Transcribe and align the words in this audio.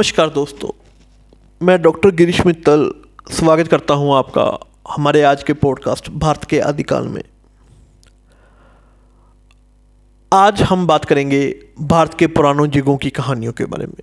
नमस्कार 0.00 0.28
दोस्तों, 0.30 0.68
मैं 1.60 1.80
डॉक्टर 1.82 2.10
गिरीश 2.10 2.40
मित्तल 2.46 2.84
स्वागत 3.30 3.68
करता 3.68 3.94
हूँ 3.94 4.14
आपका 4.16 4.44
हमारे 4.88 5.22
आज 5.22 5.42
के 5.42 5.52
पॉडकास्ट 5.52 6.08
भारत 6.10 6.44
के 6.44 6.60
आदिकाल 6.60 7.08
में। 7.08 7.22
आज 10.32 10.62
हम 10.62 10.86
बात 10.86 11.04
करेंगे 11.04 11.40
भारत 11.80 12.14
के 12.14 12.26
पुरानों 12.26 12.66
युगों 12.76 12.96
की 12.96 13.10
कहानियों 13.10 13.52
के 13.52 13.64
बारे 13.64 13.86
में। 13.86 14.02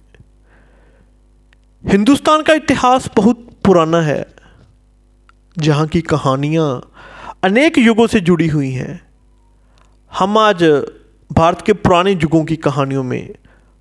हिंदुस्तान 1.83 2.42
का 2.42 2.54
इतिहास 2.54 3.10
बहुत 3.16 3.48
पुराना 3.66 4.02
है, 4.02 4.26
जहाँ 5.58 5.88
की 5.88 6.02
कहानियाँ 6.02 6.70
अनेक 7.44 7.78
युगों 7.78 8.08
से 8.08 8.20
जुड़ी 8.20 8.48
हुई 8.48 8.72
हैं। 8.72 9.00
हम 10.12 10.38
आज 10.38 10.64
भारत 11.32 11.64
के 11.66 11.74
पुराने 11.74 12.12
युगों 12.12 12.44
की 12.46 12.56
कहानियों 12.56 13.04
में 13.04 13.34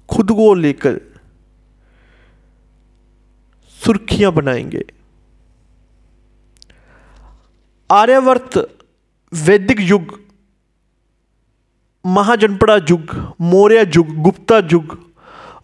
खुद 0.09 0.33
को 0.33 0.55
लेकर 0.55 1.01
सुर्खियाँ 3.87 4.33
बनाएँगे। 4.33 4.85
आर्यवर्त 7.91 8.57
वैदिक 9.33 9.81
युग, 9.81 10.19
महाजनपड़ा 12.05 12.77
युग, 12.91 13.15
मौर्य 13.43 13.91
युग, 13.97 14.15
गुप्ता 14.23 14.59
युग, 14.73 14.99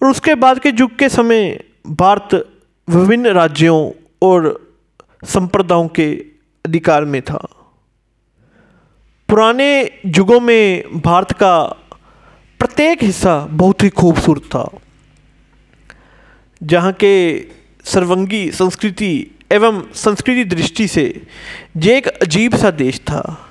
और 0.02 0.10
उसके 0.10 0.34
बाद 0.34 0.58
के 0.58 0.68
युग 0.70 0.96
के 0.98 1.08
समय 1.08 1.64
भारत 1.86 2.34
विभिन्न 2.88 3.26
राज्यों 3.32 3.78
और 4.22 4.48
संप्रदायों 5.24 5.88
के 5.88 6.12
अधिकार 6.64 7.04
में 7.04 7.20
था। 7.22 7.46
पुराने 9.28 9.68
युगों 10.06 10.40
में 10.40 11.00
भारत 11.02 11.32
का 11.32 11.54
प्रत्येक 12.60 13.02
हिस्सा 13.02 13.38
बहुत 13.52 13.82
ही 13.82 13.88
खूबसूरत 13.90 14.42
था, 14.46 14.68
जहाँ 16.60 16.92
के 16.92 17.12
सर्वंगी 17.84 18.50
संस्कृति 18.50 19.38
एवं 19.52 19.82
संस्कृति 19.94 20.44
दृष्टि 20.44 20.88
से 20.88 21.26
ये 21.76 21.96
एक 21.96 22.06
अजीब 22.06 22.56
सा 22.56 22.70
देश 22.70 23.00
था। 23.00 23.48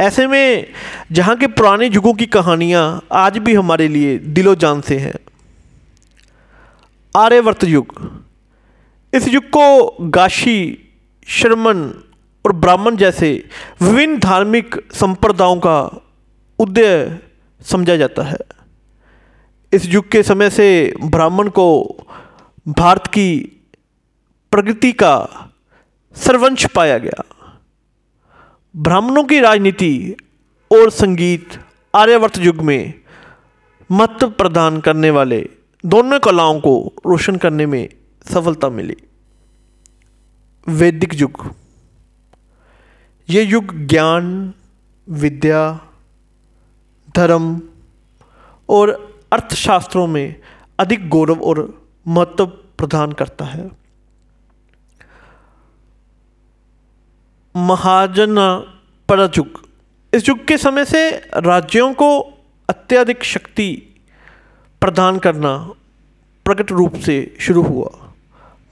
ऐसे 0.00 0.26
में 0.26 0.66
जहाँ 1.12 1.36
के 1.36 1.46
पुराने 1.46 1.86
युगों 1.86 2.14
की 2.14 2.26
कहानियाँ 2.26 3.04
आज 3.12 3.38
भी 3.38 3.54
हमारे 3.54 3.88
लिए 3.88 4.18
दिलो 4.18 4.54
जान 4.54 4.80
से 4.80 4.98
हैं। 4.98 5.14
आर्यवर्त 7.16 7.64
युग। 7.64 8.22
इस 9.14 9.28
युग 9.28 9.44
को 9.44 9.96
गाशी, 10.00 10.78
शर्मन 11.26 12.02
और 12.46 12.52
ब्राह्मण 12.52 12.96
जैसे 12.96 13.48
विभिन्न 13.82 14.18
धार्मिक 14.18 14.76
संप्रदायों 14.92 15.56
का 15.56 16.04
उदय 16.58 17.18
समझा 17.62 17.96
जाता 17.96 18.22
है। 18.22 18.38
इस 19.72 19.86
युग 19.86 20.10
के 20.10 20.22
समय 20.22 20.50
से 20.50 20.94
ब्राह्मण 21.04 21.48
को 21.48 21.96
भारत 22.68 23.06
की 23.06 23.38
प्रगति 24.50 24.92
का 24.92 25.28
सर्वंश 26.16 26.66
पाया 26.66 26.98
गया। 26.98 27.24
ब्राह्मणों 28.76 29.24
की 29.24 29.40
राजनीति 29.40 30.16
और 30.72 30.90
संगीत 30.90 31.48
आर्यवर्त 31.94 32.38
युग 32.38 32.56
में 32.56 32.94
महत्व 33.90 34.30
प्रदान 34.30 34.80
करने 34.80 35.10
वाले 35.10 35.48
दोनों 35.86 36.20
कलाओं 36.20 36.60
को 36.60 36.92
रोशन 37.06 37.36
करने 37.36 37.66
में 37.66 37.88
सफलता 38.32 38.68
मिली। 38.68 38.96
वैदिक 40.68 41.14
युग। 41.14 41.54
ये 43.30 43.42
युग 43.42 43.86
ज्ञान, 43.86 44.54
विद्या, 45.08 45.80
धर्म 47.16 47.62
और 48.68 49.16
अर्थशास्त्रों 49.32 50.06
में 50.06 50.40
अधिक 50.78 51.08
गौरव 51.08 51.42
और 51.42 51.85
महत्व 52.06 52.46
प्रदान 52.46 53.12
करता 53.12 53.44
है। 53.44 53.70
महाजन 57.54 58.38
युग 59.36 59.62
इस 60.12 60.28
युग 60.28 60.44
के 60.46 60.56
समय 60.58 60.84
से 60.84 61.10
राज्यों 61.36 61.92
को 61.94 62.18
अत्यधिक 62.68 63.24
शक्ति 63.24 63.70
प्रदान 64.82 65.18
करना 65.18 65.56
प्रकट 66.46 66.70
रूप 66.72 66.94
से 66.96 67.36
शुरू 67.40 67.62
हुआ। 67.62 67.90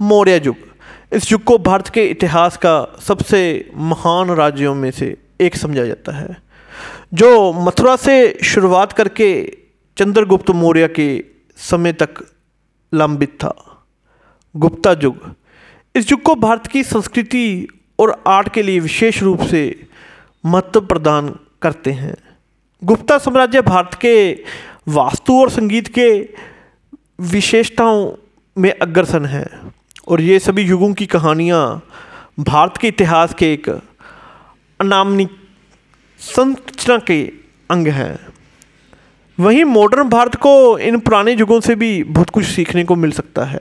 मौर्य 0.00 0.40
युग। 0.46 0.56
इस 1.12 1.30
युग 1.32 1.44
को 1.44 1.58
भारत 1.58 1.88
के 1.88 2.04
इतिहास 2.06 2.56
का 2.56 2.76
सबसे 3.00 3.70
महान 3.76 4.30
राज्यों 4.30 4.74
में 4.74 4.90
से 4.90 5.16
एक 5.40 5.56
समझा 5.56 5.84
जाता 5.84 6.12
है, 6.12 6.36
जो 7.14 7.52
मथुरा 7.52 7.96
से 7.96 8.38
शुरुआत 8.44 8.92
करके 8.92 9.30
चंद्रगुप्त 9.96 10.50
मौर्य 10.50 10.88
के 10.88 11.24
समय 11.58 11.92
तक 11.92 12.22
लंबित 12.94 13.30
था। 13.30 13.84
गुप्ता 14.56 14.92
युग। 15.02 15.34
इस 15.94 16.10
युग 16.10 16.22
को 16.22 16.34
भारत 16.34 16.66
की 16.66 16.82
संस्कृति 16.82 17.68
और 17.98 18.22
आर्ट 18.26 18.48
के 18.48 18.62
लिए 18.62 18.80
विशेष 18.80 19.22
रूप 19.22 19.40
से 19.40 19.86
महत्व 20.46 20.80
प्रदान 20.80 21.38
करते 21.62 21.92
हैं। 21.92 22.14
गुप्ता 22.84 23.18
साम्राज्य 23.18 23.60
भारत 23.62 23.94
के 23.94 24.32
वास्तु 24.88 25.40
और 25.40 25.50
संगीत 25.50 25.88
के 25.88 26.28
विशेषताओं 27.20 28.12
में 28.58 28.70
अग्रसर 28.78 29.24
है 29.24 29.46
और 30.08 30.20
ये 30.20 30.38
सभी 30.38 30.62
युगों 30.62 30.92
की 30.94 31.06
कहानियाँ 31.06 31.82
भारत 32.40 32.76
के 32.76 32.88
इतिहास 32.88 33.34
के 33.34 33.52
एक 33.52 33.68
अनामनी 34.80 35.28
संरचना 36.18 36.98
के 36.98 37.32
अंग 37.70 37.88
हैं। 37.88 38.33
वहीं 39.40 39.64
मॉडर्न 39.64 40.08
भारत 40.08 40.34
को 40.34 40.78
इन 40.78 41.00
पुराने 41.00 41.32
युगों 41.32 41.60
से 41.60 41.74
भी 41.74 42.04
बहुत 42.04 42.30
कुछ 42.30 42.44
सीखने 42.44 42.84
को 42.84 42.96
मिल 42.96 43.10
सकता 43.10 43.44
है। 43.44 43.60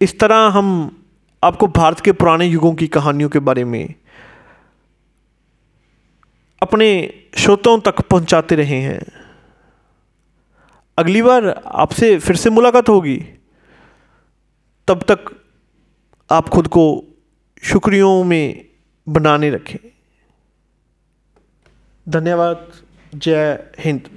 इस 0.00 0.18
तरह 0.18 0.34
हम 0.34 0.98
आपको 1.44 1.66
भारत 1.66 2.00
के 2.00 2.12
पुराने 2.12 2.46
युगों 2.46 2.74
की 2.74 2.88
कहानियों 2.88 3.28
के 3.28 3.38
बारे 3.38 3.64
में 3.64 3.94
अपने 6.62 7.14
श्रोतों 7.38 7.80
तक 7.80 8.00
पहुंचाते 8.00 8.54
रहे 8.54 8.80
हैं। 8.80 9.02
अगली 10.98 11.22
बार 11.22 11.62
आपसे 11.66 12.18
फिर 12.18 12.36
से 12.36 12.50
मुलाकात 12.50 12.88
होगी। 12.88 13.24
तब 14.88 15.02
तक 15.02 15.42
आप 16.30 16.48
खुद 16.48 16.68
को 16.68 17.04
शुक्रियों 17.62 18.24
में 18.24 18.66
बनाने 19.08 19.50
रखें। 19.50 19.88
धन्यवाद। 22.08 22.72
gdzie 23.14 23.58
Hind 23.78 24.10